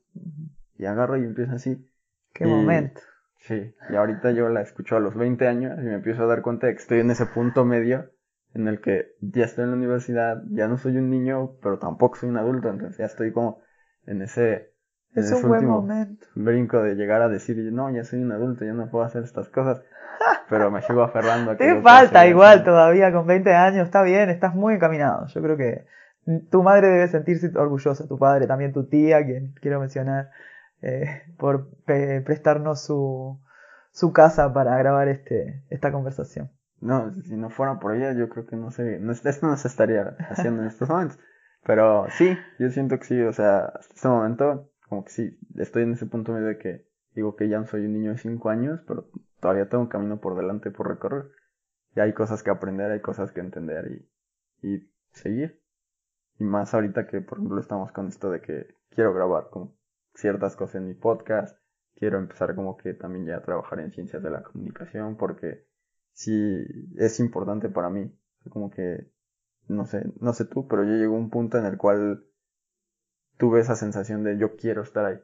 Y 0.76 0.86
agarro 0.86 1.16
y 1.16 1.24
empieza 1.24 1.54
así. 1.54 1.86
Qué 2.32 2.46
momento. 2.46 3.00
Sí, 3.40 3.74
y 3.90 3.94
ahorita 3.94 4.32
yo 4.32 4.48
la 4.48 4.62
escucho 4.62 4.96
a 4.96 5.00
los 5.00 5.14
20 5.14 5.46
años 5.46 5.78
y 5.78 5.82
me 5.82 5.94
empiezo 5.94 6.24
a 6.24 6.26
dar 6.26 6.42
cuenta 6.42 6.66
de 6.66 6.74
que 6.74 6.80
estoy 6.80 7.00
en 7.00 7.10
ese 7.10 7.26
punto 7.26 7.64
medio 7.64 8.10
en 8.54 8.68
el 8.68 8.80
que 8.80 9.14
ya 9.20 9.44
estoy 9.44 9.64
en 9.64 9.70
la 9.70 9.76
universidad, 9.76 10.42
ya 10.50 10.68
no 10.68 10.78
soy 10.78 10.96
un 10.96 11.10
niño, 11.10 11.52
pero 11.62 11.78
tampoco 11.78 12.16
soy 12.16 12.28
un 12.28 12.38
adulto, 12.38 12.68
entonces 12.68 12.98
ya 12.98 13.04
estoy 13.04 13.32
como 13.32 13.60
en 14.06 14.22
ese, 14.22 14.72
en 15.14 15.22
es 15.22 15.26
ese 15.26 15.36
un 15.36 15.48
buen 15.48 15.66
momento. 15.66 16.26
brinco 16.34 16.82
de 16.82 16.94
llegar 16.94 17.22
a 17.22 17.28
decir, 17.28 17.56
no, 17.72 17.90
ya 17.90 18.04
soy 18.04 18.22
un 18.22 18.32
adulto, 18.32 18.64
ya 18.64 18.72
no 18.72 18.90
puedo 18.90 19.04
hacer 19.04 19.22
estas 19.22 19.48
cosas. 19.48 19.82
Pero 20.48 20.70
me 20.70 20.82
sigo 20.82 21.02
aferrando 21.02 21.52
a 21.52 21.56
que... 21.56 21.64
Te 21.64 21.82
falta 21.82 22.26
igual 22.26 22.64
todavía 22.64 23.12
con 23.12 23.26
20 23.26 23.54
años, 23.54 23.86
está 23.86 24.02
bien, 24.02 24.30
estás 24.30 24.54
muy 24.54 24.74
encaminado. 24.74 25.26
Yo 25.26 25.42
creo 25.42 25.56
que 25.56 25.86
tu 26.50 26.62
madre 26.62 26.88
debe 26.88 27.08
sentirse 27.08 27.50
orgullosa, 27.56 28.06
tu 28.06 28.18
padre, 28.18 28.46
también 28.46 28.72
tu 28.72 28.86
tía, 28.86 29.24
quien 29.24 29.54
quiero 29.60 29.80
mencionar, 29.80 30.30
eh, 30.82 31.22
por 31.38 31.68
prestarnos 31.84 32.82
su, 32.82 33.40
su 33.90 34.12
casa 34.12 34.52
para 34.52 34.76
grabar 34.78 35.08
este, 35.08 35.64
esta 35.70 35.92
conversación. 35.92 36.50
No, 36.80 37.12
si 37.22 37.36
no 37.36 37.50
fuera 37.50 37.80
por 37.80 37.96
ella, 37.96 38.12
yo 38.12 38.28
creo 38.28 38.46
que 38.46 38.56
no 38.56 38.70
sé, 38.70 39.00
no, 39.00 39.12
esto 39.12 39.46
no 39.46 39.56
se 39.56 39.68
estaría 39.68 40.16
haciendo 40.30 40.62
en 40.62 40.68
estos 40.68 40.88
momentos. 40.88 41.18
Pero 41.64 42.06
sí, 42.10 42.36
yo 42.58 42.70
siento 42.70 42.98
que 42.98 43.04
sí, 43.04 43.20
o 43.20 43.32
sea, 43.32 43.64
hasta 43.66 43.94
este 43.94 44.08
momento, 44.08 44.70
como 44.88 45.04
que 45.04 45.10
sí, 45.10 45.38
estoy 45.56 45.82
en 45.82 45.92
ese 45.92 46.06
punto 46.06 46.32
medio 46.32 46.46
de 46.46 46.58
que 46.58 46.86
digo 47.14 47.34
que 47.34 47.48
ya 47.48 47.64
soy 47.64 47.86
un 47.86 47.94
niño 47.94 48.12
de 48.12 48.18
5 48.18 48.48
años, 48.48 48.80
pero 48.86 49.08
todavía 49.40 49.68
tengo 49.68 49.84
un 49.84 49.88
camino 49.88 50.20
por 50.20 50.36
delante 50.36 50.70
por 50.70 50.88
recorrer. 50.88 51.30
Y 51.94 52.00
hay 52.00 52.12
cosas 52.12 52.42
que 52.42 52.50
aprender, 52.50 52.90
hay 52.90 53.00
cosas 53.00 53.32
que 53.32 53.40
entender 53.40 54.06
y, 54.62 54.68
y 54.68 54.92
seguir. 55.12 55.60
Y 56.38 56.44
más 56.44 56.74
ahorita 56.74 57.06
que, 57.06 57.20
por 57.20 57.38
ejemplo, 57.38 57.60
estamos 57.60 57.92
con 57.92 58.08
esto 58.08 58.30
de 58.30 58.40
que 58.40 58.74
quiero 58.90 59.12
grabar 59.12 59.48
como 59.50 59.76
ciertas 60.14 60.56
cosas 60.56 60.76
en 60.76 60.88
mi 60.88 60.94
podcast, 60.94 61.58
quiero 61.94 62.18
empezar 62.18 62.54
como 62.54 62.76
que 62.76 62.94
también 62.94 63.26
ya 63.26 63.36
a 63.36 63.42
trabajar 63.42 63.80
en 63.80 63.92
ciencias 63.92 64.22
de 64.22 64.30
la 64.30 64.42
comunicación 64.42 65.16
porque 65.16 65.66
sí 66.12 66.64
es 66.96 67.20
importante 67.20 67.68
para 67.68 67.90
mí. 67.90 68.12
Como 68.50 68.70
que, 68.70 69.10
no 69.66 69.84
sé, 69.86 70.04
no 70.20 70.32
sé 70.32 70.44
tú, 70.44 70.66
pero 70.68 70.84
yo 70.84 70.92
llego 70.92 71.14
a 71.14 71.18
un 71.18 71.30
punto 71.30 71.58
en 71.58 71.66
el 71.66 71.76
cual 71.76 72.24
tuve 73.36 73.60
esa 73.60 73.76
sensación 73.76 74.24
de 74.24 74.38
yo 74.38 74.56
quiero 74.56 74.82
estar 74.82 75.04
ahí. 75.04 75.20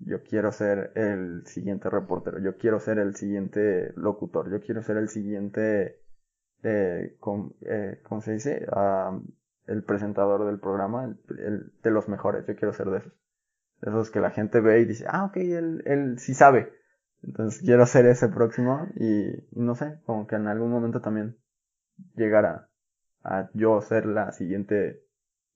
Yo 0.00 0.22
quiero 0.22 0.52
ser 0.52 0.92
el 0.96 1.46
siguiente 1.46 1.88
reportero, 1.88 2.38
yo 2.38 2.56
quiero 2.56 2.80
ser 2.80 2.98
el 2.98 3.14
siguiente 3.14 3.92
locutor, 3.96 4.50
yo 4.50 4.60
quiero 4.60 4.82
ser 4.82 4.96
el 4.96 5.08
siguiente, 5.08 6.00
eh, 6.62 7.16
con, 7.20 7.54
eh, 7.62 8.00
¿cómo 8.02 8.20
se 8.20 8.32
dice? 8.32 8.66
El 9.66 9.82
presentador 9.84 10.44
del 10.46 10.58
programa, 10.58 11.04
el, 11.04 11.72
de 11.82 11.90
los 11.90 12.08
mejores, 12.08 12.46
yo 12.46 12.56
quiero 12.56 12.72
ser 12.72 12.90
de 12.90 12.98
esos. 12.98 13.12
De 13.80 13.90
esos 13.90 14.10
que 14.10 14.20
la 14.20 14.30
gente 14.30 14.60
ve 14.60 14.80
y 14.80 14.84
dice, 14.84 15.04
ah, 15.08 15.24
ok, 15.26 15.36
él, 15.36 15.82
él 15.86 16.18
sí 16.18 16.34
sabe. 16.34 16.72
Entonces 17.22 17.62
quiero 17.62 17.86
ser 17.86 18.06
ese 18.06 18.28
próximo 18.28 18.88
y, 18.96 19.32
no 19.52 19.74
sé, 19.74 20.00
como 20.04 20.26
que 20.26 20.36
en 20.36 20.48
algún 20.48 20.70
momento 20.70 21.00
también 21.00 21.38
llegar 22.14 22.44
a, 22.44 22.68
a 23.22 23.50
yo 23.54 23.80
ser 23.80 24.06
la 24.06 24.32
siguiente, 24.32 25.02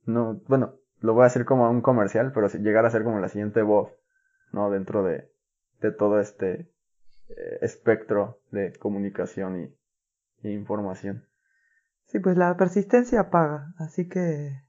no, 0.06 0.40
bueno, 0.46 0.76
lo 1.00 1.14
voy 1.14 1.24
a 1.24 1.26
hacer 1.26 1.44
como 1.44 1.70
un 1.70 1.82
comercial, 1.82 2.32
pero 2.32 2.48
llegar 2.48 2.86
a 2.86 2.90
ser 2.90 3.04
como 3.04 3.20
la 3.20 3.28
siguiente 3.28 3.62
voz, 3.62 3.92
¿no? 4.52 4.70
Dentro 4.70 5.04
de, 5.04 5.30
de 5.80 5.92
todo 5.92 6.20
este 6.20 6.70
eh, 7.28 7.58
espectro 7.60 8.40
de 8.50 8.72
comunicación 8.78 9.62
y, 10.42 10.48
y 10.48 10.52
información. 10.52 11.26
Sí, 12.06 12.20
pues 12.20 12.36
la 12.36 12.56
persistencia 12.56 13.30
paga, 13.30 13.74
así 13.78 14.08
que 14.08 14.62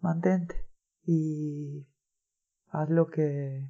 mantente 0.00 0.54
y 1.04 1.86
haz 2.70 2.90
lo 2.90 3.06
que 3.06 3.68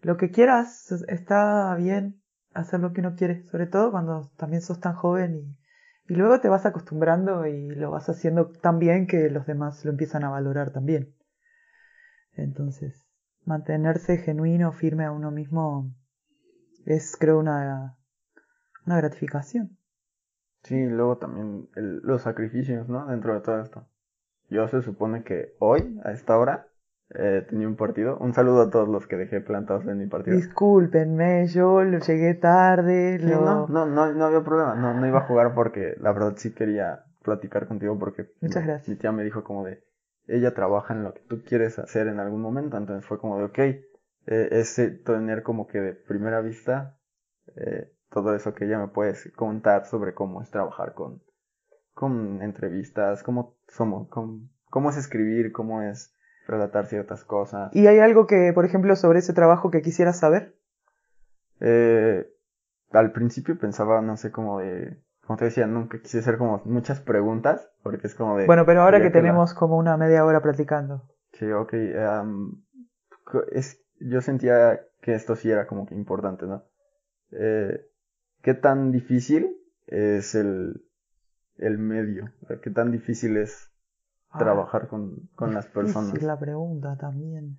lo 0.00 0.16
que 0.16 0.30
quieras, 0.30 0.92
está 1.08 1.74
bien 1.74 2.22
hacer 2.54 2.80
lo 2.80 2.92
que 2.92 3.00
uno 3.00 3.16
quiere, 3.16 3.44
sobre 3.46 3.66
todo 3.66 3.90
cuando 3.90 4.30
también 4.36 4.62
sos 4.62 4.80
tan 4.80 4.94
joven 4.94 5.34
y, 5.36 6.12
y 6.12 6.16
luego 6.16 6.40
te 6.40 6.48
vas 6.48 6.66
acostumbrando 6.66 7.46
y 7.46 7.70
lo 7.70 7.90
vas 7.90 8.08
haciendo 8.08 8.50
tan 8.50 8.78
bien 8.78 9.06
que 9.06 9.28
los 9.30 9.46
demás 9.46 9.84
lo 9.84 9.90
empiezan 9.90 10.24
a 10.24 10.30
valorar 10.30 10.72
también. 10.72 11.14
Entonces, 12.34 13.07
mantenerse 13.48 14.18
genuino, 14.18 14.72
firme 14.72 15.04
a 15.04 15.10
uno 15.10 15.30
mismo 15.30 15.90
es 16.84 17.16
creo 17.18 17.38
una, 17.38 17.96
una 18.86 18.96
gratificación. 18.98 19.76
Sí, 20.62 20.86
luego 20.86 21.16
también 21.16 21.68
los 21.74 22.22
sacrificios, 22.22 22.88
¿no? 22.88 23.06
Dentro 23.06 23.34
de 23.34 23.40
todo 23.40 23.60
esto. 23.60 23.86
Yo 24.50 24.68
se 24.68 24.82
supone 24.82 25.22
que 25.22 25.54
hoy, 25.58 25.98
a 26.04 26.12
esta 26.12 26.36
hora, 26.38 26.68
eh, 27.14 27.46
tenía 27.48 27.68
un 27.68 27.76
partido. 27.76 28.18
Un 28.18 28.34
saludo 28.34 28.62
a 28.62 28.70
todos 28.70 28.88
los 28.88 29.06
que 29.06 29.16
dejé 29.16 29.40
plantados 29.40 29.86
en 29.86 29.98
mi 29.98 30.06
partido. 30.06 30.36
Discúlpenme, 30.36 31.46
yo 31.46 31.82
llegué 31.82 32.34
tarde. 32.34 33.18
no, 33.22 33.66
no, 33.66 33.86
no, 33.86 34.12
no 34.12 34.24
había 34.24 34.42
problema. 34.42 34.74
No, 34.74 34.94
no 34.94 35.06
iba 35.06 35.18
a 35.18 35.26
jugar 35.26 35.54
porque 35.54 35.94
la 36.00 36.12
verdad 36.12 36.34
sí 36.36 36.52
quería 36.52 37.04
platicar 37.22 37.66
contigo 37.66 37.98
porque 37.98 38.30
Muchas 38.40 38.64
gracias. 38.64 38.88
mi 38.88 38.96
tía 38.96 39.12
me 39.12 39.24
dijo 39.24 39.44
como 39.44 39.64
de, 39.64 39.82
ella 40.28 40.54
trabaja 40.54 40.94
en 40.94 41.04
lo 41.04 41.14
que 41.14 41.20
tú 41.20 41.42
quieres 41.42 41.78
hacer 41.78 42.06
en 42.06 42.20
algún 42.20 42.40
momento. 42.40 42.76
Entonces 42.76 43.04
fue 43.06 43.18
como 43.18 43.38
de, 43.38 43.44
ok, 43.44 43.58
eh, 43.58 43.84
ese 44.26 44.90
tener 44.90 45.42
como 45.42 45.66
que 45.66 45.80
de 45.80 45.92
primera 45.94 46.40
vista 46.40 46.98
eh, 47.56 47.92
todo 48.10 48.34
eso 48.34 48.54
que 48.54 48.66
ella 48.66 48.78
me 48.78 48.88
puede 48.88 49.14
contar 49.34 49.86
sobre 49.86 50.14
cómo 50.14 50.42
es 50.42 50.50
trabajar 50.50 50.94
con, 50.94 51.22
con 51.94 52.42
entrevistas, 52.42 53.22
cómo 53.22 53.56
somos, 53.68 54.08
cómo, 54.08 54.48
cómo 54.70 54.90
es 54.90 54.96
escribir, 54.96 55.52
cómo 55.52 55.82
es 55.82 56.14
relatar 56.46 56.86
ciertas 56.86 57.24
cosas. 57.24 57.74
¿Y 57.74 57.86
hay 57.86 57.98
algo 57.98 58.26
que, 58.26 58.52
por 58.54 58.64
ejemplo, 58.64 58.96
sobre 58.96 59.18
ese 59.18 59.32
trabajo 59.32 59.70
que 59.70 59.82
quisieras 59.82 60.18
saber? 60.18 60.54
Eh, 61.60 62.26
al 62.90 63.12
principio 63.12 63.58
pensaba, 63.58 64.00
no 64.00 64.16
sé, 64.16 64.30
como 64.30 64.60
de, 64.60 64.98
como 65.28 65.36
te 65.36 65.44
decía, 65.44 65.66
nunca 65.66 66.00
quise 66.00 66.20
hacer 66.20 66.38
como 66.38 66.62
muchas 66.64 67.02
preguntas, 67.02 67.70
porque 67.82 68.06
es 68.06 68.14
como 68.14 68.38
de... 68.38 68.46
Bueno, 68.46 68.64
pero 68.64 68.80
ahora 68.80 69.02
que, 69.02 69.10
tenemos 69.10 69.52
como 69.52 69.76
una 69.76 69.98
media 69.98 70.24
hora 70.24 70.40
platicando. 70.40 71.02
Sí, 71.34 71.52
ok. 71.52 71.74
es, 73.52 73.78
yo 74.00 74.22
sentía 74.22 74.80
que 75.02 75.14
esto 75.14 75.36
sí 75.36 75.50
era 75.50 75.66
como 75.66 75.84
que 75.84 75.94
importante, 75.94 76.46
¿no? 76.46 76.64
Eh, 77.32 77.78
¿Qué 78.40 78.54
tan 78.54 78.90
difícil 78.90 79.54
es 79.86 80.34
el, 80.34 80.82
el 81.58 81.76
medio? 81.76 82.32
¿Qué 82.62 82.70
tan 82.70 82.90
difícil 82.90 83.36
es 83.36 83.70
ah, 84.30 84.38
trabajar 84.38 84.88
con, 84.88 85.28
con 85.34 85.52
las 85.52 85.66
personas? 85.66 86.14
Es 86.14 86.22
la 86.22 86.38
pregunta 86.38 86.96
también. 86.96 87.58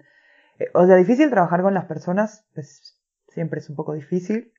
Eh, 0.58 0.72
o 0.74 0.88
sea, 0.88 0.96
difícil 0.96 1.30
trabajar 1.30 1.62
con 1.62 1.76
las 1.76 1.86
personas, 1.86 2.48
pues 2.56 3.00
siempre 3.28 3.60
es 3.60 3.70
un 3.70 3.76
poco 3.76 3.94
difícil, 3.94 4.54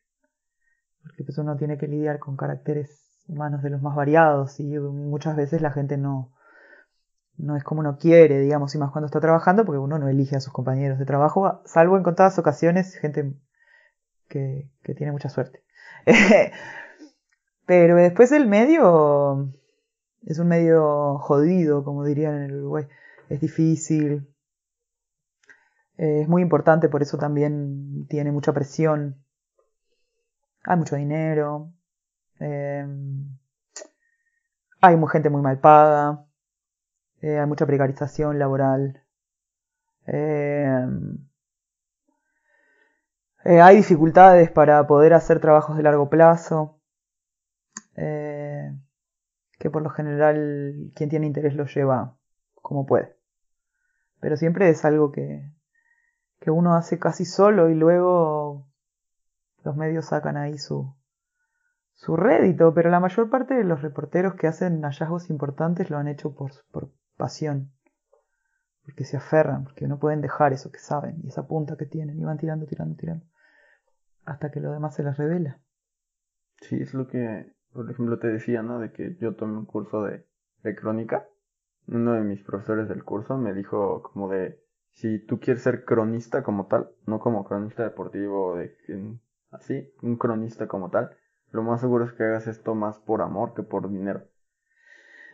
porque 1.03 1.25
pues 1.25 1.39
uno 1.39 1.57
tiene 1.57 1.79
que 1.79 1.89
lidiar 1.89 2.19
con 2.19 2.37
caracteres 2.37 3.23
humanos 3.29 3.63
de 3.63 3.71
los 3.71 3.83
más 3.83 3.95
variados 3.95 4.59
y 4.61 4.65
muchas 4.65 5.37
veces 5.37 5.63
la 5.63 5.71
gente 5.71 5.97
no, 5.97 6.33
no 7.37 7.57
es 7.57 7.65
como 7.65 7.81
uno 7.81 7.99
quiere, 7.99 8.41
digamos, 8.41 8.75
y 8.75 8.79
más 8.79 8.91
cuando 8.91 9.07
está 9.07 9.21
trabajando, 9.21 9.65
porque 9.65 9.79
uno 9.79 9.99
no 9.99 10.09
elige 10.09 10.37
a 10.37 10.41
sus 10.41 10.53
compañeros 10.53 10.99
de 10.99 11.07
trabajo, 11.07 11.63
salvo 11.65 11.97
en 11.97 12.03
contadas 12.03 12.39
ocasiones 12.39 12.97
gente 12.97 13.35
que, 14.29 14.71
que 14.83 14.95
tiene 14.95 15.13
mucha 15.13 15.29
suerte. 15.29 15.63
Pero 17.67 17.97
después 17.97 18.33
el 18.33 18.47
medio 18.49 19.53
es 20.27 20.39
un 20.39 20.49
medio 20.49 21.19
jodido, 21.19 21.85
como 21.85 22.05
dirían 22.05 22.37
en 22.37 22.43
el 22.43 22.57
Uruguay. 22.57 22.87
Es 23.29 23.41
difícil. 23.41 24.29
Es 25.97 26.29
muy 26.29 26.43
importante, 26.43 26.89
por 26.89 27.03
eso 27.03 27.19
también 27.19 28.07
tiene 28.09 28.33
mucha 28.33 28.53
presión. 28.53 29.23
Hay 30.65 30.77
mucho 30.77 30.97
dinero. 30.97 31.73
Eh, 32.39 32.87
hay 34.81 34.97
gente 35.13 35.31
muy 35.31 35.43
mal 35.43 35.59
paga. 35.59 36.25
Eh, 37.21 37.39
hay 37.39 37.47
mucha 37.47 37.67
precarización 37.67 38.39
laboral. 38.39 39.03
Eh, 40.07 40.87
eh, 43.45 43.61
hay 43.61 43.77
dificultades 43.77 44.51
para 44.51 44.87
poder 44.87 45.13
hacer 45.15 45.41
trabajos 45.41 45.77
de 45.77 45.83
largo 45.83 46.09
plazo, 46.09 46.81
que 47.95 49.71
por 49.71 49.83
lo 49.83 49.91
general 49.91 50.91
quien 50.95 51.11
tiene 51.11 51.27
interés 51.27 51.55
lo 51.55 51.67
lleva 51.67 52.17
como 52.55 52.87
puede. 52.87 53.15
Pero 54.21 54.37
siempre 54.37 54.71
es 54.71 54.85
algo 54.85 55.13
que, 55.13 55.43
que 56.41 56.51
uno 56.51 56.75
hace 56.75 56.99
casi 56.99 57.27
solo 57.27 57.69
y 57.69 57.75
luego 57.75 58.70
los 59.65 59.77
medios 59.77 60.07
sacan 60.07 60.37
ahí 60.37 60.59
su, 60.59 60.95
su 61.95 62.17
rédito, 62.17 62.73
pero 62.75 62.91
la 62.91 63.01
mayor 63.01 63.31
parte 63.31 63.55
de 63.55 63.65
los 63.65 63.83
reporteros 63.83 64.35
que 64.35 64.47
hacen 64.47 64.83
hallazgos 64.83 65.31
importantes 65.31 65.91
lo 65.91 65.99
han 65.99 66.09
hecho 66.09 66.35
por, 66.35 66.53
por 66.71 66.91
pasión, 67.17 67.73
porque 68.85 69.05
se 69.05 69.17
aferran, 69.17 69.65
porque 69.65 69.87
no 69.87 69.99
pueden 69.99 70.21
dejar 70.21 70.53
eso 70.53 70.71
que 70.71 70.79
saben 70.79 71.21
y 71.23 71.29
esa 71.29 71.47
punta 71.47 71.77
que 71.77 71.87
tienen 71.87 72.19
y 72.19 72.25
van 72.25 72.39
tirando, 72.39 72.67
tirando, 72.67 72.97
tirando 72.97 73.25
hasta 74.25 74.51
que 74.51 74.61
lo 74.61 74.73
demás 74.73 74.95
se 74.95 75.03
les 75.03 75.17
revela. 75.17 75.59
Sí, 76.61 76.81
es 76.81 76.95
lo 76.95 77.09
que, 77.09 77.53
por 77.73 77.91
ejemplo, 77.91 78.19
te 78.19 78.29
decía, 78.29 78.63
¿no? 78.63 78.79
De 78.79 78.93
que 78.93 79.17
yo 79.21 79.35
tomé 79.35 79.59
un 79.59 79.67
curso 79.67 80.05
de, 80.05 80.27
de 80.63 80.75
crónica. 80.77 81.27
Uno 81.89 82.13
de 82.13 82.21
mis 82.21 82.43
profesores 82.43 82.89
del 82.89 83.05
curso 83.05 83.37
me 83.39 83.55
dijo 83.55 84.03
como 84.03 84.29
de, 84.29 84.63
si 84.93 85.19
tú 85.19 85.41
quieres 85.41 85.63
ser 85.63 85.85
cronista 85.85 86.43
como 86.43 86.67
tal, 86.67 86.91
no 87.07 87.19
como 87.19 87.45
cronista 87.45 87.83
deportivo, 87.83 88.57
de, 88.57 88.77
así, 89.51 89.93
un 90.03 90.17
cronista 90.17 90.67
como 90.69 90.91
tal, 90.91 91.17
lo 91.53 91.63
más 91.63 91.81
seguro 91.81 92.05
es 92.05 92.13
que 92.13 92.25
hagas 92.25 92.47
esto 92.47 92.75
más 92.75 92.99
por 92.99 93.23
amor 93.23 93.55
que 93.55 93.63
por 93.63 93.91
dinero. 93.91 94.25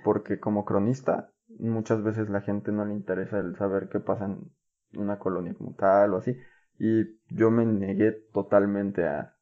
Porque 0.05 0.41
como 0.41 0.65
cronista, 0.65 1.31
muchas 1.59 2.03
veces 2.03 2.29
la 2.31 2.41
gente 2.41 2.73
no 2.73 2.85
le 2.85 2.95
interesa 2.95 3.39
el 3.39 3.57
saber 3.57 3.89
qué 3.89 4.01
pasa 4.01 4.27
en 4.27 4.51
una 4.99 5.19
colonia 5.19 5.55
como 5.55 5.75
tal 5.75 6.15
o 6.15 6.19
así. 6.19 6.37
Y 6.79 7.19
yo 7.29 7.51
me 7.51 7.67
negué 7.67 8.13
totalmente 8.33 9.07
a, 9.07 9.33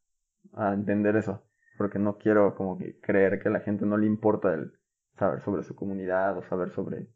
entender 0.57 1.17
eso, 1.17 1.43
porque 1.79 1.99
no 1.99 2.17
quiero 2.17 2.55
como 2.55 2.79
que 2.79 3.01
creer 3.01 3.41
que 3.41 3.49
a 3.49 3.53
la 3.53 3.61
gente 3.61 3.87
no 3.87 3.97
le 3.97 4.07
importa 4.07 4.55
el 4.55 4.73
saber 5.19 5.41
sobre 5.41 5.65
su 5.65 5.75
comunidad 5.75 6.37
o 6.37 6.43
saber 6.45 6.71
sobre... 6.71 7.09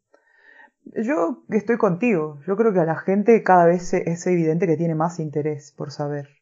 Yo 0.83 1.43
estoy 1.49 1.77
contigo, 1.77 2.39
yo 2.45 2.57
creo 2.57 2.73
que 2.73 2.79
a 2.79 2.85
la 2.85 2.97
gente 2.97 3.43
cada 3.43 3.65
vez 3.65 3.93
es 3.93 4.27
evidente 4.27 4.67
que 4.67 4.77
tiene 4.77 4.95
más 4.95 5.19
interés 5.19 5.73
por 5.77 5.91
saber 5.91 6.38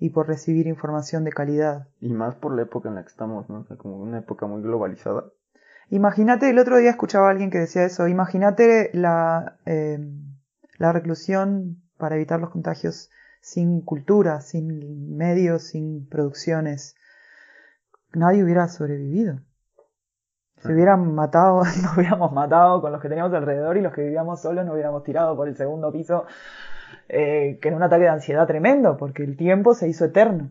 y 0.00 0.10
por 0.10 0.26
recibir 0.26 0.66
información 0.66 1.24
de 1.24 1.30
calidad. 1.30 1.86
Y 2.00 2.08
más 2.08 2.34
por 2.34 2.56
la 2.56 2.62
época 2.62 2.88
en 2.88 2.94
la 2.94 3.02
que 3.02 3.10
estamos, 3.10 3.48
¿no? 3.50 3.60
O 3.60 3.64
sea, 3.64 3.76
como 3.76 3.98
una 3.98 4.18
época 4.18 4.46
muy 4.46 4.62
globalizada. 4.62 5.24
Imagínate, 5.90 6.48
el 6.48 6.58
otro 6.58 6.78
día 6.78 6.90
escuchaba 6.90 7.28
a 7.28 7.30
alguien 7.30 7.50
que 7.50 7.58
decía 7.58 7.84
eso, 7.84 8.08
imagínate 8.08 8.90
la, 8.94 9.58
eh, 9.66 9.98
la 10.78 10.92
reclusión 10.92 11.82
para 11.98 12.16
evitar 12.16 12.40
los 12.40 12.50
contagios 12.50 13.10
sin 13.42 13.82
cultura, 13.82 14.40
sin 14.40 15.16
medios, 15.16 15.64
sin 15.64 16.08
producciones. 16.08 16.96
Nadie 18.14 18.42
hubiera 18.42 18.68
sobrevivido. 18.68 19.40
Si 20.62 20.72
hubieran 20.72 21.14
matado, 21.14 21.62
nos 21.82 21.96
hubiéramos 21.96 22.32
matado 22.32 22.80
con 22.80 22.92
los 22.92 23.02
que 23.02 23.08
teníamos 23.08 23.34
alrededor 23.34 23.76
y 23.76 23.82
los 23.82 23.92
que 23.92 24.02
vivíamos 24.02 24.40
solos 24.40 24.64
nos 24.64 24.72
hubiéramos 24.74 25.02
tirado 25.02 25.36
por 25.36 25.46
el 25.46 25.56
segundo 25.56 25.92
piso, 25.92 26.24
eh, 27.08 27.58
que 27.60 27.68
en 27.68 27.74
un 27.74 27.82
ataque 27.82 28.04
de 28.04 28.10
ansiedad 28.10 28.46
tremendo, 28.46 28.96
porque 28.96 29.24
el 29.24 29.36
tiempo 29.36 29.74
se 29.74 29.88
hizo 29.88 30.04
eterno. 30.04 30.50